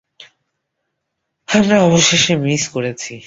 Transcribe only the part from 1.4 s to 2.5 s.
আমরা তোমাদের